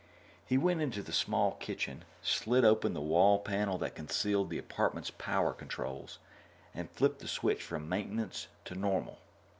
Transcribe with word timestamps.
He 0.47 0.57
went 0.57 0.81
into 0.81 1.03
the 1.03 1.13
small 1.13 1.51
kitchen, 1.59 2.05
slid 2.23 2.65
open 2.65 2.95
the 2.95 3.01
wall 3.01 3.37
panel 3.37 3.77
that 3.77 3.93
concealed 3.93 4.49
the 4.49 4.57
apartment's 4.57 5.11
power 5.11 5.53
controls, 5.53 6.17
and 6.73 6.89
flipped 6.89 7.19
the 7.19 7.27
switch 7.27 7.61
from 7.61 7.87
"maintenance" 7.87 8.47
to 8.65 8.73
"normal." 8.73 9.19